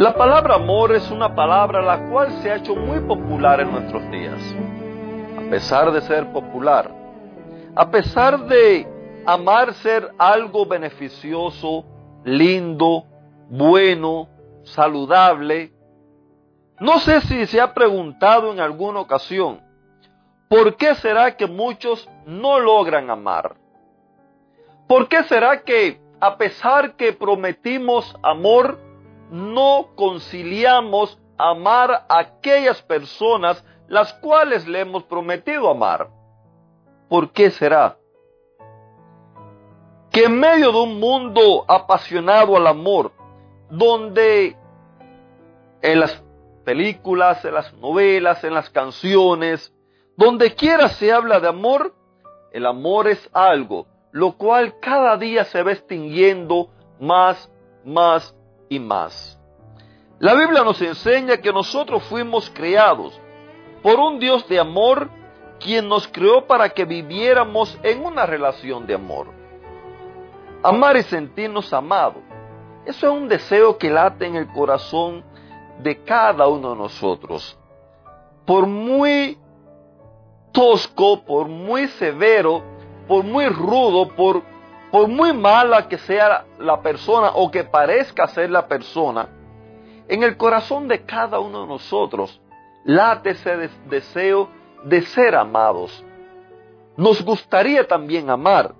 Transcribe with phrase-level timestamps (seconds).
[0.00, 4.10] La palabra amor es una palabra la cual se ha hecho muy popular en nuestros
[4.10, 4.40] días.
[5.36, 6.90] A pesar de ser popular,
[7.76, 8.88] a pesar de
[9.26, 11.84] amar ser algo beneficioso,
[12.24, 13.04] lindo,
[13.50, 14.26] bueno,
[14.62, 15.70] saludable,
[16.78, 19.60] no sé si se ha preguntado en alguna ocasión,
[20.48, 23.54] ¿por qué será que muchos no logran amar?
[24.88, 28.78] ¿Por qué será que a pesar que prometimos amor,
[29.30, 36.08] no conciliamos amar a aquellas personas las cuales le hemos prometido amar.
[37.08, 37.98] ¿Por qué será?
[40.10, 43.12] Que en medio de un mundo apasionado al amor,
[43.68, 44.56] donde
[45.82, 46.22] en las
[46.64, 49.72] películas, en las novelas, en las canciones,
[50.16, 51.94] donde quiera se habla de amor,
[52.52, 56.68] el amor es algo, lo cual cada día se va extinguiendo
[57.00, 57.50] más,
[57.84, 58.36] más
[58.70, 59.38] y más.
[60.18, 63.20] La Biblia nos enseña que nosotros fuimos creados
[63.82, 65.10] por un Dios de amor
[65.58, 69.28] quien nos creó para que viviéramos en una relación de amor.
[70.62, 72.22] Amar y sentirnos amados.
[72.86, 75.24] Eso es un deseo que late en el corazón
[75.82, 77.58] de cada uno de nosotros.
[78.46, 79.38] Por muy
[80.52, 82.62] tosco, por muy severo,
[83.08, 84.42] por muy rudo, por
[84.90, 89.28] por muy mala que sea la persona o que parezca ser la persona,
[90.08, 92.40] en el corazón de cada uno de nosotros
[92.84, 94.48] late ese deseo
[94.84, 96.04] de ser amados.
[96.96, 98.74] Nos gustaría también amar,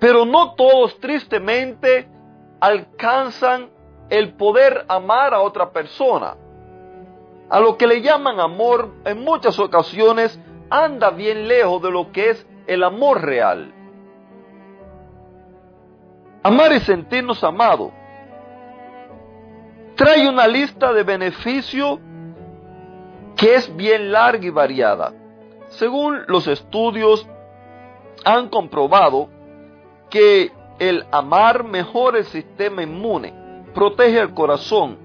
[0.00, 2.08] pero no todos tristemente
[2.60, 3.70] alcanzan
[4.10, 6.36] el poder amar a otra persona.
[7.50, 10.38] A lo que le llaman amor en muchas ocasiones
[10.70, 13.72] anda bien lejos de lo que es el amor real.
[16.48, 17.92] Amar y sentirnos amados
[19.96, 21.98] trae una lista de beneficios
[23.36, 25.12] que es bien larga y variada.
[25.66, 27.28] Según los estudios
[28.24, 29.28] han comprobado
[30.08, 33.34] que el amar mejora el sistema inmune,
[33.74, 34.96] protege el corazón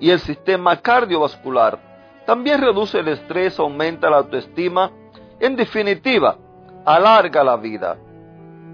[0.00, 1.78] y el sistema cardiovascular.
[2.26, 4.90] También reduce el estrés, aumenta la autoestima,
[5.38, 6.36] en definitiva,
[6.84, 7.96] alarga la vida.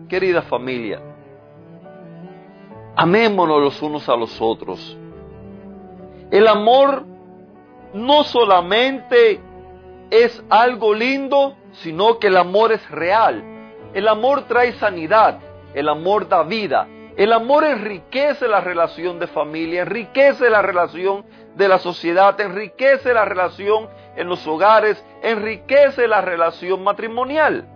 [0.08, 1.00] Querida familia,
[2.96, 4.96] Amémonos los unos a los otros.
[6.30, 7.04] El amor
[7.92, 9.40] no solamente
[10.10, 13.42] es algo lindo, sino que el amor es real.
[13.92, 15.38] El amor trae sanidad,
[15.74, 21.24] el amor da vida, el amor enriquece la relación de familia, enriquece la relación
[21.54, 27.66] de la sociedad, enriquece la relación en los hogares, enriquece la relación matrimonial.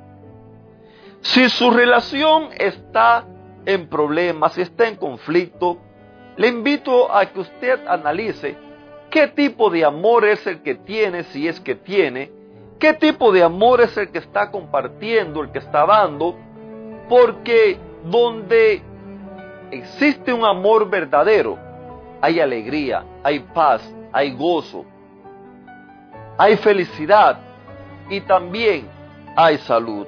[1.22, 3.24] Si su relación está
[3.66, 5.78] en problemas, si está en conflicto,
[6.36, 8.56] le invito a que usted analice
[9.10, 12.30] qué tipo de amor es el que tiene, si es que tiene,
[12.78, 16.36] qué tipo de amor es el que está compartiendo, el que está dando,
[17.08, 18.82] porque donde
[19.70, 21.58] existe un amor verdadero,
[22.20, 23.82] hay alegría, hay paz,
[24.12, 24.84] hay gozo,
[26.38, 27.38] hay felicidad
[28.08, 28.88] y también
[29.36, 30.06] hay salud.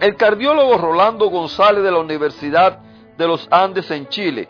[0.00, 2.78] El cardiólogo Rolando González de la Universidad
[3.18, 4.48] de los Andes en Chile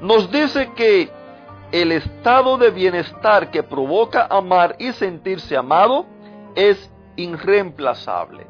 [0.00, 1.08] nos dice que
[1.70, 6.06] el estado de bienestar que provoca amar y sentirse amado
[6.56, 8.48] es irreemplazable.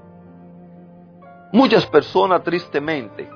[1.53, 3.29] Muchas personas tristemente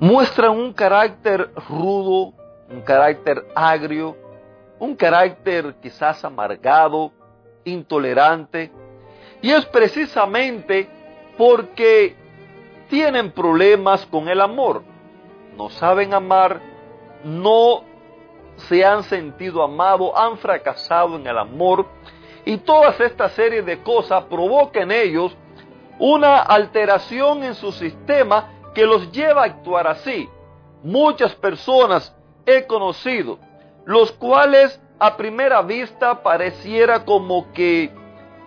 [0.00, 2.32] muestran un carácter rudo,
[2.70, 4.16] un carácter agrio,
[4.78, 7.12] un carácter quizás amargado,
[7.64, 8.72] intolerante,
[9.42, 10.88] y es precisamente
[11.38, 12.16] porque
[12.90, 14.82] tienen problemas con el amor.
[15.56, 16.60] No saben amar,
[17.24, 17.84] no
[18.56, 21.86] se han sentido amados, han fracasado en el amor
[22.44, 25.36] y todas esta serie de cosas provocan en ellos
[25.98, 30.28] una alteración en su sistema que los lleva a actuar así.
[30.82, 32.14] Muchas personas
[32.46, 33.38] he conocido,
[33.84, 37.92] los cuales a primera vista pareciera como que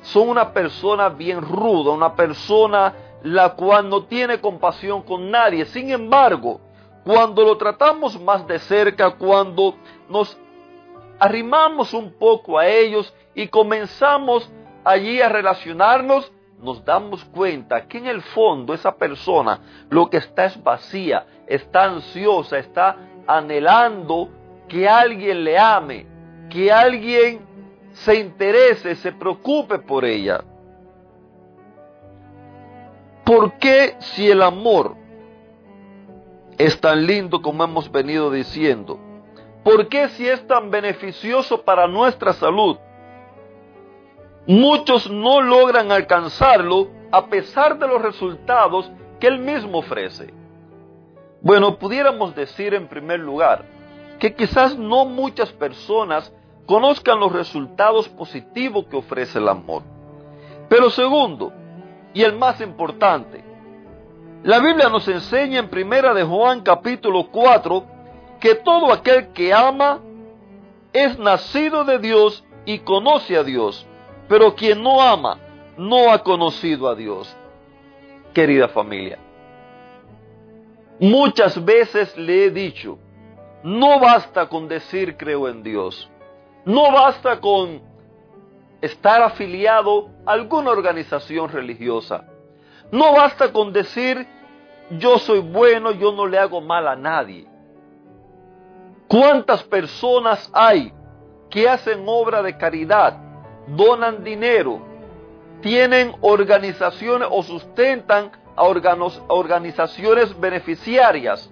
[0.01, 2.93] son una persona bien ruda, una persona
[3.23, 5.65] la cual no tiene compasión con nadie.
[5.65, 6.59] Sin embargo,
[7.03, 9.75] cuando lo tratamos más de cerca, cuando
[10.09, 10.37] nos
[11.19, 14.51] arrimamos un poco a ellos y comenzamos
[14.83, 19.59] allí a relacionarnos, nos damos cuenta que en el fondo esa persona
[19.89, 22.97] lo que está es vacía, está ansiosa, está
[23.27, 24.29] anhelando
[24.67, 26.05] que alguien le ame,
[26.49, 27.50] que alguien
[27.93, 30.43] se interese, se preocupe por ella.
[33.25, 34.95] ¿Por qué si el amor
[36.57, 38.99] es tan lindo como hemos venido diciendo?
[39.63, 42.77] ¿Por qué si es tan beneficioso para nuestra salud?
[44.47, 50.33] Muchos no logran alcanzarlo a pesar de los resultados que él mismo ofrece.
[51.41, 53.65] Bueno, pudiéramos decir en primer lugar
[54.19, 56.33] que quizás no muchas personas
[56.71, 59.83] conozcan los resultados positivos que ofrece el amor.
[60.69, 61.51] Pero segundo,
[62.13, 63.43] y el más importante,
[64.41, 67.83] la Biblia nos enseña en Primera de Juan capítulo 4
[68.39, 69.99] que todo aquel que ama
[70.93, 73.85] es nacido de Dios y conoce a Dios,
[74.29, 75.39] pero quien no ama
[75.75, 77.35] no ha conocido a Dios.
[78.33, 79.19] Querida familia,
[81.01, 82.97] muchas veces le he dicho,
[83.61, 86.09] no basta con decir creo en Dios,
[86.65, 87.81] no basta con
[88.81, 92.25] estar afiliado a alguna organización religiosa,
[92.91, 94.27] no basta con decir
[94.97, 97.47] yo soy bueno, yo no le hago mal a nadie.
[99.07, 100.93] ¿Cuántas personas hay
[101.49, 103.17] que hacen obra de caridad,
[103.67, 104.81] donan dinero,
[105.61, 111.49] tienen organizaciones o sustentan a organizaciones beneficiarias?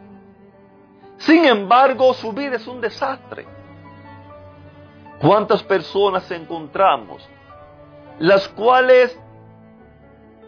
[1.17, 3.58] Sin embargo, su vida es un desastre.
[5.19, 7.27] ¿Cuántas personas encontramos
[8.19, 9.18] las cuales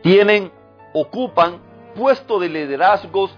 [0.03, 0.51] tienen,
[0.93, 1.59] ocupan
[1.95, 3.35] puestos de liderazgos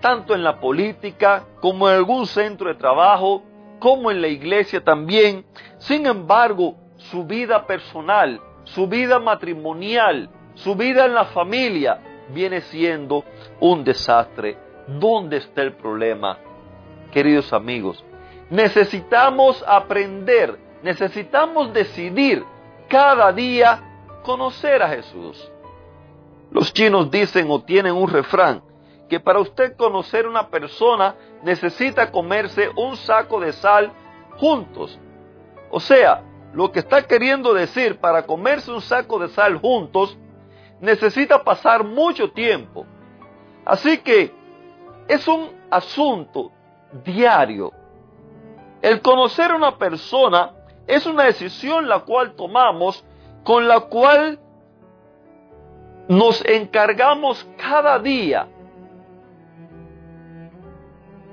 [0.00, 3.42] tanto en la política como en algún centro de trabajo,
[3.78, 5.46] como en la iglesia también.
[5.78, 13.24] Sin embargo, su vida personal, su vida matrimonial, su vida en la familia viene siendo
[13.60, 14.58] un desastre.
[14.86, 16.38] ¿Dónde está el problema?
[17.10, 18.04] Queridos amigos,
[18.50, 22.44] necesitamos aprender, necesitamos decidir
[22.88, 23.82] cada día
[24.22, 25.50] conocer a Jesús.
[26.50, 28.62] Los chinos dicen o tienen un refrán
[29.08, 33.92] que para usted conocer una persona necesita comerse un saco de sal
[34.36, 34.98] juntos.
[35.70, 40.16] O sea, lo que está queriendo decir para comerse un saco de sal juntos
[40.80, 42.86] necesita pasar mucho tiempo.
[43.64, 44.32] Así que
[45.08, 46.52] es un asunto
[47.04, 47.72] diario.
[48.84, 50.50] El conocer a una persona
[50.86, 53.02] es una decisión la cual tomamos
[53.42, 54.38] con la cual
[56.06, 58.46] nos encargamos cada día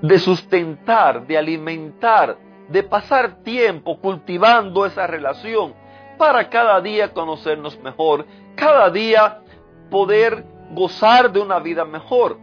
[0.02, 2.38] de sustentar, de alimentar,
[2.70, 5.74] de pasar tiempo cultivando esa relación
[6.18, 8.26] para cada día conocernos mejor,
[8.56, 9.42] cada día
[9.90, 12.38] poder gozar de una vida mejor.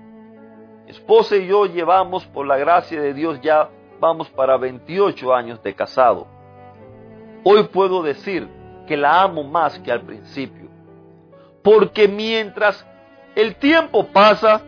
[0.87, 3.71] Esposa y yo llevamos, por la gracia de Dios, ya
[4.01, 6.27] vamos para 28 años de casado.
[7.45, 8.49] Hoy puedo decir
[8.87, 10.69] que la amo más que al principio.
[11.63, 12.87] Porque mientras
[13.35, 14.63] el tiempo pasa,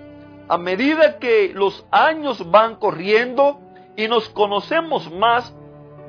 [0.49, 3.61] a medida que los años van corriendo
[3.97, 5.55] y nos conocemos más,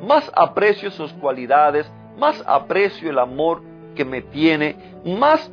[0.02, 3.62] más aprecio sus cualidades, más aprecio el amor
[3.96, 4.76] que me tiene,
[5.06, 5.52] más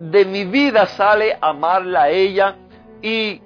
[0.00, 2.56] de mi vida sale amarla a ella
[3.00, 3.40] y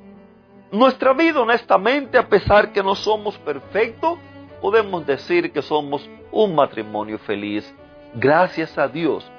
[0.79, 4.19] nuestra vida honestamente, a pesar que no somos perfectos,
[4.61, 7.73] podemos decir que somos un matrimonio feliz.
[8.15, 9.31] Gracias a Dios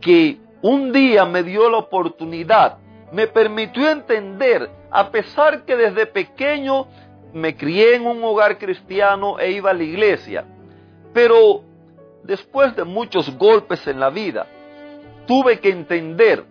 [0.00, 2.78] que un día me dio la oportunidad,
[3.12, 6.86] me permitió entender, a pesar que desde pequeño
[7.32, 10.44] me crié en un hogar cristiano e iba a la iglesia,
[11.12, 11.62] pero
[12.22, 14.46] después de muchos golpes en la vida,
[15.26, 16.44] tuve que entender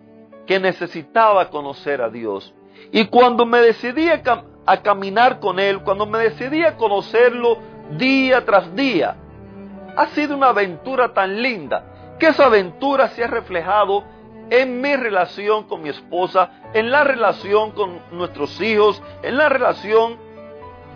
[0.46, 2.52] que necesitaba conocer a Dios.
[2.92, 7.58] Y cuando me decidí a, caminar con Él, cuando me decidí a conocerlo
[7.96, 9.16] día tras día,
[9.96, 14.04] ha sido una aventura tan linda que esa aventura se ha reflejado
[14.50, 20.16] en mi relación con mi esposa, en la relación con nuestros hijos, en la relación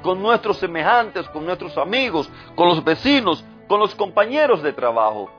[0.03, 5.31] con nuestros semejantes, con nuestros amigos, con los vecinos, con los compañeros de trabajo.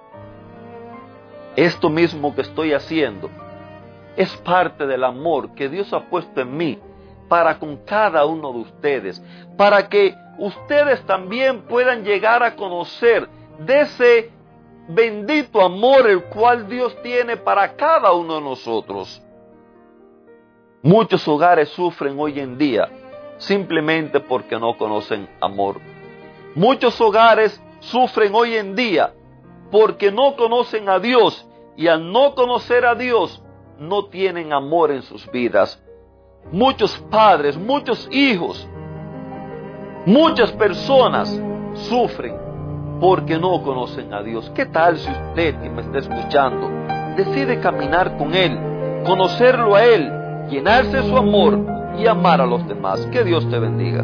[1.55, 3.29] Esto mismo que estoy haciendo
[4.17, 6.79] es parte del amor que Dios ha puesto en mí
[7.29, 9.23] para con cada uno de ustedes,
[9.55, 14.31] para que ustedes también puedan llegar a conocer de ese
[14.89, 19.21] bendito amor el cual Dios tiene para cada uno de nosotros.
[20.81, 22.89] Muchos hogares sufren hoy en día
[23.37, 25.79] simplemente porque no conocen amor.
[26.55, 29.13] Muchos hogares sufren hoy en día
[29.69, 33.43] porque no conocen a Dios y al no conocer a Dios
[33.79, 35.81] no tienen amor en sus vidas.
[36.51, 38.67] Muchos padres, muchos hijos,
[40.05, 41.29] muchas personas
[41.89, 42.35] sufren
[42.99, 44.51] porque no conocen a Dios.
[44.55, 46.69] ¿Qué tal si usted que me está escuchando
[47.15, 48.57] decide caminar con Él,
[49.05, 50.11] conocerlo a Él,
[50.49, 51.59] llenarse de su amor
[51.99, 53.05] y amar a los demás?
[53.11, 54.03] Que Dios te bendiga.